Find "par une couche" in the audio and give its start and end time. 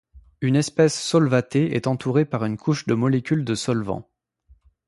2.25-2.87